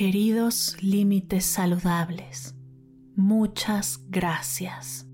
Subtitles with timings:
[0.00, 2.54] Queridos límites saludables,
[3.16, 5.06] muchas gracias.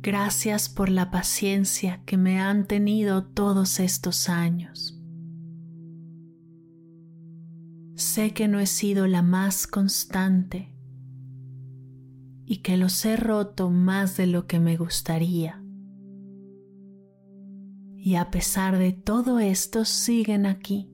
[0.00, 4.98] Gracias por la paciencia que me han tenido todos estos años.
[7.96, 10.74] Sé que no he sido la más constante
[12.46, 15.62] y que los he roto más de lo que me gustaría
[18.00, 20.88] y a pesar de todo esto siguen aquí,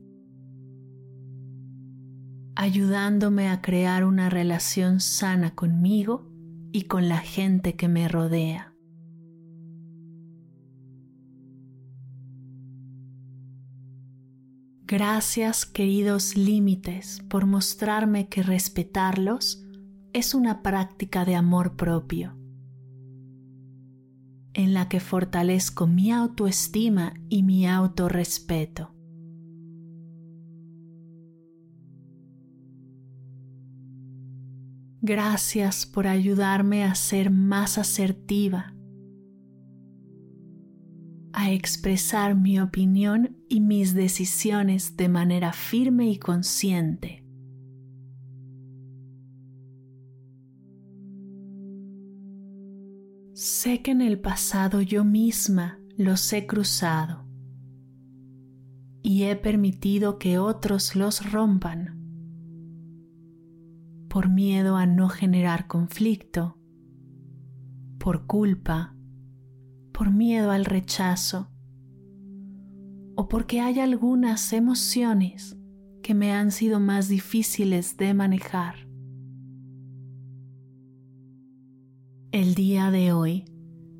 [2.56, 6.30] ayudándome a crear una relación sana conmigo
[6.72, 8.74] y con la gente que me rodea.
[14.86, 19.62] Gracias queridos límites por mostrarme que respetarlos
[20.12, 22.43] es una práctica de amor propio
[24.54, 28.94] en la que fortalezco mi autoestima y mi autorrespeto.
[35.02, 38.74] Gracias por ayudarme a ser más asertiva,
[41.34, 47.23] a expresar mi opinión y mis decisiones de manera firme y consciente.
[53.34, 57.26] Sé que en el pasado yo misma los he cruzado
[59.02, 62.00] y he permitido que otros los rompan
[64.08, 66.60] por miedo a no generar conflicto,
[67.98, 68.94] por culpa,
[69.92, 71.50] por miedo al rechazo
[73.16, 75.56] o porque hay algunas emociones
[76.04, 78.83] que me han sido más difíciles de manejar.
[82.34, 83.44] El día de hoy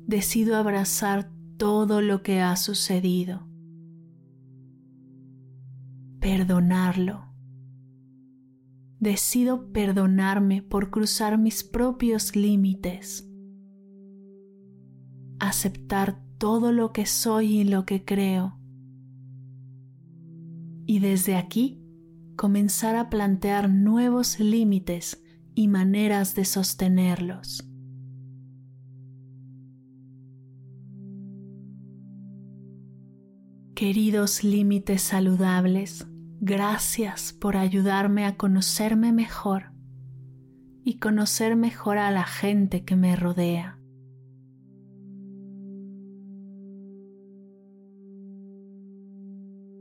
[0.07, 3.47] decido abrazar todo lo que ha sucedido,
[6.19, 7.33] perdonarlo.
[8.99, 13.25] Decido perdonarme por cruzar mis propios límites,
[15.39, 18.59] aceptar todo lo que soy y lo que creo.
[20.85, 21.81] Y desde aquí
[22.35, 25.23] comenzar a plantear nuevos límites
[25.53, 27.71] y maneras de sostenerlos.
[33.75, 36.07] Queridos límites saludables,
[36.39, 39.73] gracias por ayudarme a conocerme mejor
[40.85, 43.77] y conocer mejor a la gente que me rodea.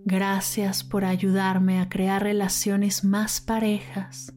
[0.04, 4.34] Gracias por ayudarme a crear relaciones más parejas,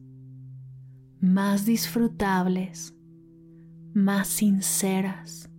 [1.20, 2.94] más disfrutables,
[3.92, 5.50] más sinceras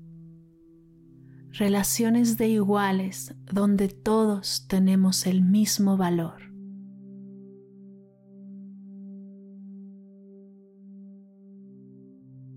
[1.51, 6.49] relaciones de iguales donde todos tenemos el mismo valor.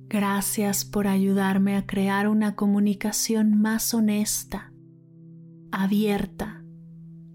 [0.08, 4.70] Gracias por ayudarme a crear una comunicación más honesta,
[5.70, 6.62] abierta,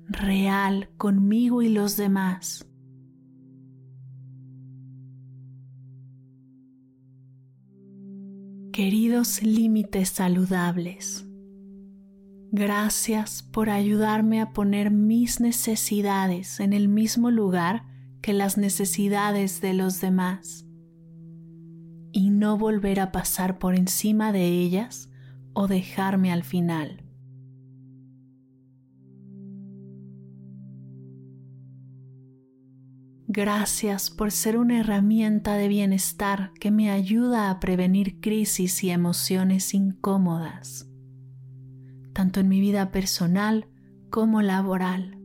[0.05, 2.69] real conmigo y los demás.
[8.71, 11.26] Queridos límites saludables,
[12.57, 17.85] Gracias por ayudarme a poner mis necesidades en el mismo lugar
[18.19, 20.65] que las necesidades de los demás
[22.11, 25.11] y no volver a pasar por encima de ellas
[25.53, 27.03] o dejarme al final.
[33.27, 39.75] Gracias por ser una herramienta de bienestar que me ayuda a prevenir crisis y emociones
[39.75, 40.87] incómodas
[42.17, 43.67] tanto en mi vida personal
[44.09, 45.19] como laboral.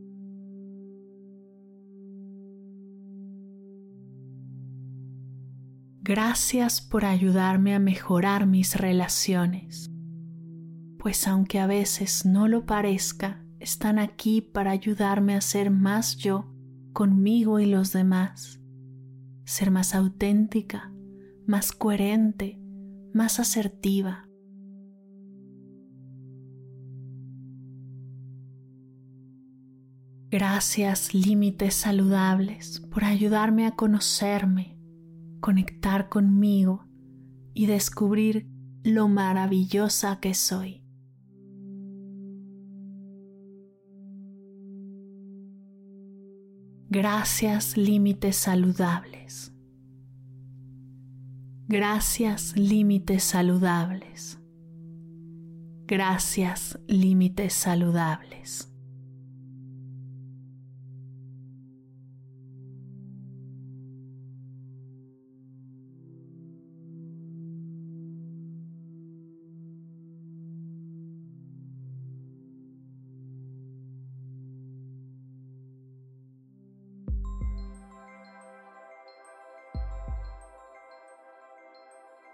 [6.03, 9.89] Gracias por ayudarme a mejorar mis relaciones,
[10.99, 16.53] pues aunque a veces no lo parezca, están aquí para ayudarme a ser más yo
[16.93, 18.59] conmigo y los demás,
[19.45, 20.93] ser más auténtica,
[21.47, 22.61] más coherente,
[23.15, 24.29] más asertiva.
[30.33, 34.79] Gracias límites saludables por ayudarme a conocerme,
[35.39, 36.87] conectar conmigo
[37.53, 38.47] y descubrir
[38.83, 40.83] lo maravillosa que soy.
[46.89, 49.53] Gracias límites saludables.
[51.67, 54.39] Gracias límites saludables.
[55.85, 58.72] Gracias límites saludables.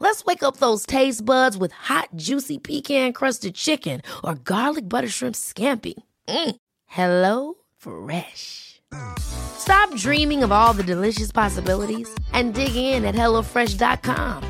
[0.00, 5.08] Let's wake up those taste buds with hot, juicy pecan crusted chicken or garlic butter
[5.08, 5.94] shrimp scampi.
[6.28, 6.56] Mm.
[6.86, 8.80] Hello Fresh.
[9.18, 14.42] Stop dreaming of all the delicious possibilities and dig in at HelloFresh.com.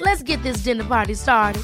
[0.00, 1.62] Let's get this dinner party started.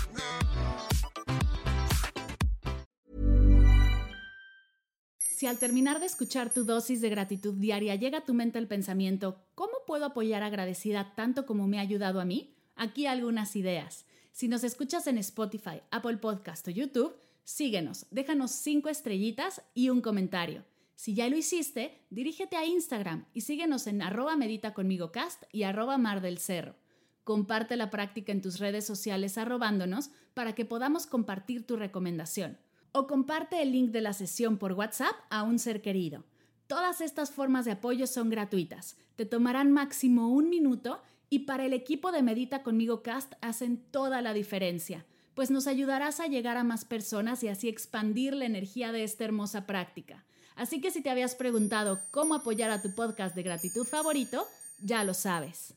[5.18, 8.68] Si al terminar de escuchar tu dosis de gratitud diaria llega a tu mente el
[8.68, 12.51] pensamiento, ¿cómo puedo apoyar agradecida tanto como me ha ayudado a mí?
[12.76, 14.06] Aquí algunas ideas.
[14.32, 17.14] Si nos escuchas en Spotify, Apple Podcast o YouTube,
[17.44, 20.64] síguenos, déjanos cinco estrellitas y un comentario.
[20.94, 25.64] Si ya lo hiciste, dirígete a Instagram y síguenos en arroba medita conmigo cast y
[25.64, 26.76] arroba mar del cerro.
[27.24, 32.58] Comparte la práctica en tus redes sociales arrobándonos para que podamos compartir tu recomendación.
[32.92, 36.24] O comparte el link de la sesión por WhatsApp a un ser querido.
[36.66, 38.96] Todas estas formas de apoyo son gratuitas.
[39.16, 41.02] Te tomarán máximo un minuto
[41.32, 46.20] y para el equipo de Medita conmigo Cast hacen toda la diferencia, pues nos ayudarás
[46.20, 50.26] a llegar a más personas y así expandir la energía de esta hermosa práctica.
[50.56, 54.46] Así que si te habías preguntado cómo apoyar a tu podcast de gratitud favorito,
[54.82, 55.72] ya lo sabes.